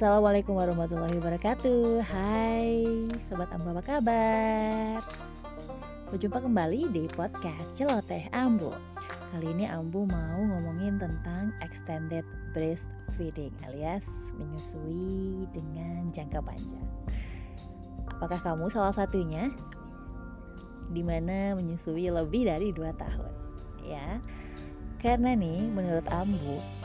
[0.00, 2.72] Assalamualaikum warahmatullahi wabarakatuh Hai
[3.20, 5.04] Sobat Ambu apa kabar?
[6.08, 8.72] Berjumpa kembali di podcast Celoteh Ambu
[9.28, 12.24] Kali ini Ambu mau ngomongin tentang extended
[12.56, 16.88] breastfeeding alias menyusui dengan jangka panjang
[18.16, 19.52] Apakah kamu salah satunya?
[20.96, 23.32] Di mana menyusui lebih dari 2 tahun
[23.84, 24.16] Ya
[24.96, 26.79] Karena nih menurut Ambu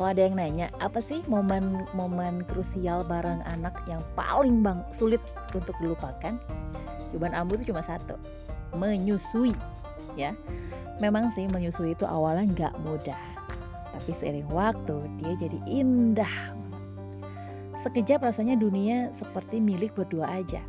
[0.00, 5.20] kalau ada yang nanya apa sih momen-momen krusial bareng anak yang paling bang sulit
[5.52, 6.40] untuk dilupakan?
[7.12, 8.16] Jawaban ambu itu cuma satu
[8.72, 9.52] menyusui
[10.16, 10.32] ya.
[11.04, 13.20] Memang sih menyusui itu awalnya nggak mudah
[13.92, 16.56] tapi seiring waktu dia jadi indah.
[17.76, 20.64] Sekejap rasanya dunia seperti milik berdua aja.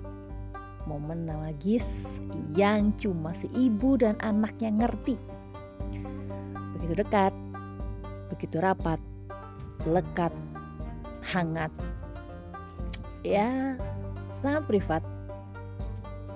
[0.91, 2.19] Momen magis
[2.51, 5.15] yang cuma si ibu dan anak yang ngerti.
[6.75, 7.31] Begitu dekat
[8.27, 9.10] begitu rapat
[9.85, 10.33] lekat,
[11.33, 11.71] hangat,
[13.25, 13.77] ya
[14.29, 15.03] sangat privat.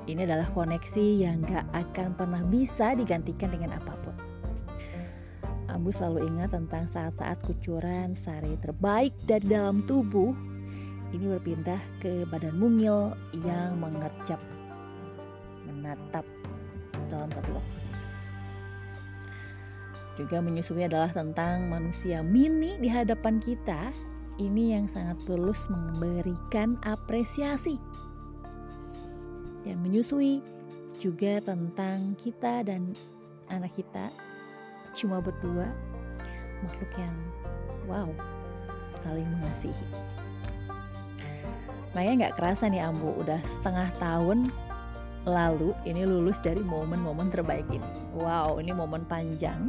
[0.05, 4.15] Ini adalah koneksi yang gak akan pernah bisa digantikan dengan apa pun.
[5.65, 10.31] Ambu selalu ingat tentang saat-saat kucuran sari terbaik dari dalam tubuh
[11.15, 14.41] ini berpindah ke badan mungil yang mengerjap,
[15.63, 16.27] menatap
[17.07, 17.74] dalam satu waktu.
[20.15, 23.91] Juga menyusui adalah tentang manusia mini di hadapan kita.
[24.35, 27.75] Ini yang sangat tulus memberikan apresiasi.
[29.63, 30.39] Dan menyusui
[30.99, 32.95] juga tentang kita dan
[33.51, 34.11] anak kita
[34.95, 35.67] cuma berdua
[36.63, 37.15] makhluk yang
[37.87, 38.07] wow
[39.03, 39.87] saling mengasihi.
[41.91, 44.51] Makanya nggak kerasa nih Ambu udah setengah tahun
[45.25, 47.89] lalu ini lulus dari momen-momen terbaik ini.
[48.13, 49.67] Wow, ini momen panjang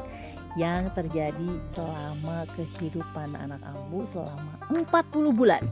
[0.56, 5.64] yang terjadi selama kehidupan anak Ambu selama 40 bulan.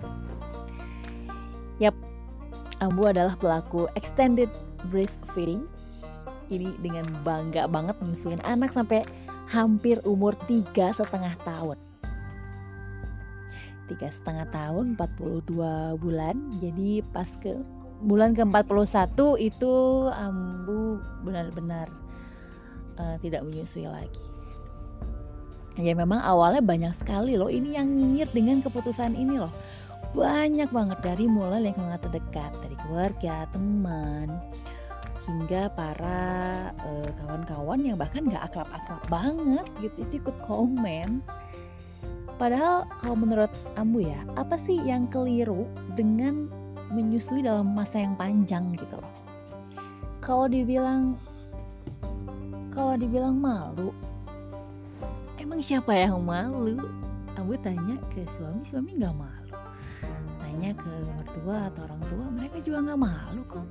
[1.80, 1.96] Yap,
[2.80, 4.48] Ambu adalah pelaku extended
[4.88, 5.64] breastfeeding.
[6.52, 9.00] Ini dengan bangga banget menyusuin anak sampai
[9.48, 11.80] hampir umur tiga setengah tahun.
[13.84, 16.36] Tiga setengah tahun, 42 bulan.
[16.60, 17.52] Jadi pas ke
[18.04, 19.74] bulan ke-41 itu
[20.12, 21.88] Ambu benar-benar
[23.00, 24.24] uh, tidak menyusui lagi.
[25.74, 29.50] Ya memang awalnya banyak sekali loh ini yang nyinyir dengan keputusan ini loh.
[30.14, 34.30] Banyak banget dari mulai lingkungan terdekat, dari keluarga, teman,
[35.26, 36.22] hingga para
[36.70, 41.18] eh, kawan-kawan yang bahkan gak akrab-akrab banget gitu itu ikut komen.
[42.38, 45.66] Padahal kalau menurut Ambu ya, apa sih yang keliru
[45.98, 46.50] dengan
[46.92, 49.14] menyusui dalam masa yang panjang gitu loh.
[50.20, 51.16] Kalau dibilang
[52.74, 53.94] kalau dibilang malu
[55.38, 56.82] emang siapa yang malu?
[57.38, 59.54] Abu tanya ke suami suami nggak malu.
[60.42, 63.68] Tanya ke mertua atau orang tua mereka juga nggak malu kok.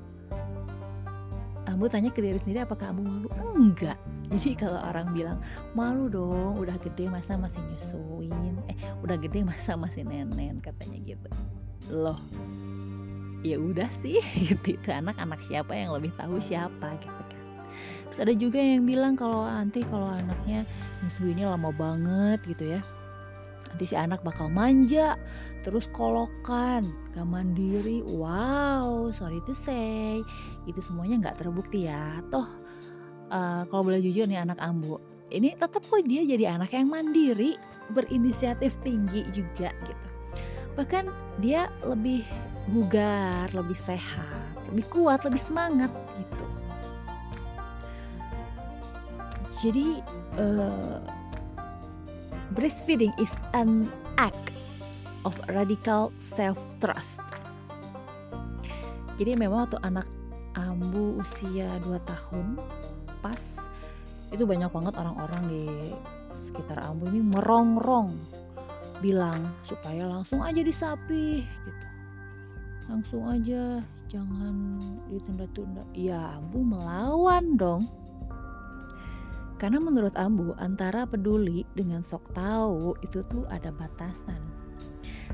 [1.68, 3.28] Abu tanya ke diri sendiri apakah Abu malu?
[3.36, 3.98] Enggak.
[4.32, 5.40] Jadi kalau orang bilang
[5.74, 8.56] malu dong udah gede masa masih nyusuin.
[8.70, 11.28] Eh udah gede masa masih nenen katanya gitu.
[11.92, 12.20] Loh
[13.44, 14.18] ya udah sih
[14.48, 14.80] gitu.
[14.80, 17.42] Itu anak-anak siapa yang lebih tahu siapa gitu kan.
[18.10, 20.66] Terus ada juga yang bilang kalau nanti kalau anaknya
[21.06, 22.82] nyusuinnya lama banget gitu ya.
[23.74, 25.18] Nanti si anak bakal manja
[25.66, 28.06] terus kolokan gak mandiri.
[28.06, 30.22] Wow sorry to say.
[30.70, 32.22] Itu semuanya nggak terbukti ya.
[32.30, 32.46] Toh
[33.34, 35.02] uh, kalau boleh jujur nih anak ambu
[35.34, 37.58] ini tetap kok dia jadi anak yang mandiri
[37.92, 40.08] berinisiatif tinggi juga gitu.
[40.78, 41.10] Bahkan
[41.42, 42.22] dia lebih
[42.70, 46.46] bugar, lebih sehat, lebih kuat, lebih semangat gitu.
[49.64, 49.88] Jadi
[50.40, 51.00] uh,
[52.56, 53.88] breastfeeding is an
[54.20, 54.52] act
[55.28, 57.24] of radical self trust.
[59.16, 60.08] Jadi memang waktu anak
[60.54, 62.62] Ambu usia 2 tahun
[63.26, 63.72] pas
[64.30, 65.66] itu banyak banget orang-orang di
[66.34, 68.14] sekitar Ambu ini merongrong
[69.02, 71.84] bilang supaya langsung aja disapi gitu
[72.88, 73.80] langsung aja
[74.12, 75.84] jangan ditunda-tunda.
[75.96, 77.90] Ya Ambu melawan dong.
[79.58, 84.40] Karena menurut Ambu antara peduli dengan sok tahu itu tuh ada batasan.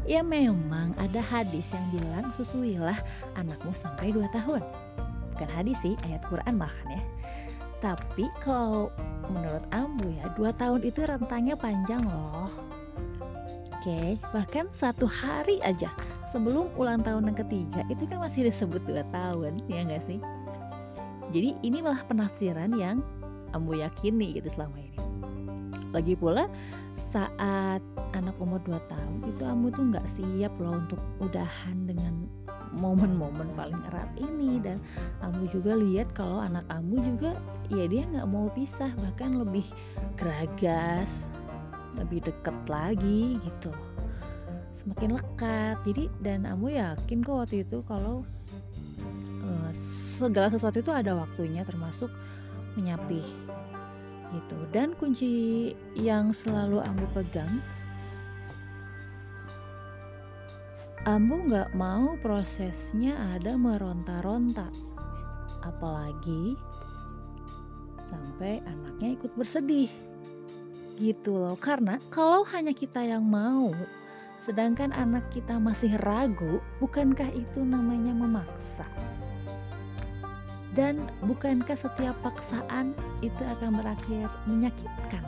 [0.06, 2.98] Ya memang ada hadis yang bilang susuilah
[3.36, 4.62] anakmu sampai 2 tahun.
[5.34, 7.04] Bukan hadis sih ayat Quran bahkan ya.
[7.80, 8.92] Tapi kalau
[9.32, 12.52] menurut Ambu ya 2 tahun itu rentangnya panjang loh.
[13.80, 15.88] Oke, bahkan satu hari aja
[16.30, 20.20] sebelum ulang tahun yang ketiga itu kan masih disebut dua tahun ya nggak sih?
[21.30, 23.06] Jadi ini malah penafsiran yang
[23.50, 25.02] Ambu yakini gitu selama ini.
[25.90, 26.46] Lagi pula
[26.94, 27.82] saat
[28.14, 32.30] anak umur 2 tahun itu kamu tuh nggak siap loh untuk udahan dengan
[32.78, 34.62] momen-momen paling erat ini.
[34.62, 34.78] Dan
[35.18, 37.42] kamu juga lihat kalau anak kamu juga
[37.74, 39.66] ya dia nggak mau pisah bahkan lebih
[40.14, 41.34] geragas
[41.98, 43.74] lebih deket lagi gitu
[44.72, 45.78] semakin lekat.
[45.86, 48.26] Jadi dan kamu yakin kok waktu itu kalau
[49.44, 52.10] uh, segala sesuatu itu ada waktunya termasuk
[52.78, 53.26] menyapih
[54.30, 54.58] gitu.
[54.70, 57.62] Dan kunci yang selalu Ambu pegang
[61.08, 64.68] Ambu nggak mau prosesnya ada meronta-ronta.
[65.64, 66.60] Apalagi
[68.04, 69.88] sampai anaknya ikut bersedih
[71.00, 71.56] gitu loh.
[71.56, 73.72] Karena kalau hanya kita yang mau
[74.40, 78.88] sedangkan anak kita masih ragu bukankah itu namanya memaksa
[80.78, 82.94] dan bukankah setiap paksaan
[83.26, 85.26] itu akan berakhir menyakitkan?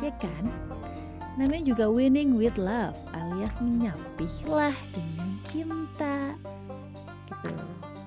[0.00, 0.48] Ya kan?
[1.36, 6.32] Namanya juga winning with love alias menyapihlah dengan cinta.
[7.28, 7.54] Gitu.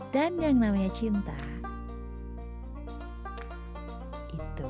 [0.09, 1.37] Dan yang namanya cinta
[4.33, 4.69] itu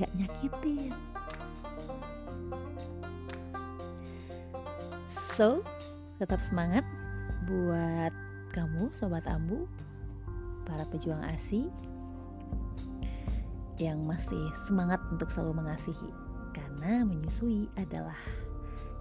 [0.00, 0.96] gak nyakitin.
[5.40, 5.64] So,
[6.20, 6.84] tetap semangat
[7.48, 8.12] buat
[8.52, 9.64] kamu sobat Ambu
[10.68, 11.64] para pejuang ASI
[13.80, 16.12] yang masih semangat untuk selalu mengasihi
[16.52, 18.20] karena menyusui adalah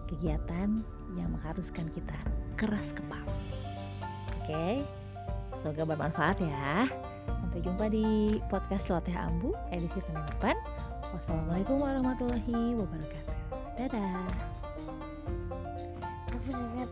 [0.07, 0.79] kegiatan
[1.19, 2.15] yang mengharuskan kita
[2.55, 3.35] keras kepala.
[4.39, 4.87] Oke,
[5.59, 6.87] semoga bermanfaat ya.
[7.27, 10.55] Sampai jumpa di podcast Loteh Ambu edisi Senin depan.
[11.11, 13.35] Wassalamualaikum warahmatullahi wabarakatuh.
[13.75, 14.48] Dadah.
[16.49, 16.87] время.